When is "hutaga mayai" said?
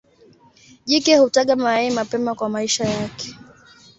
1.17-1.91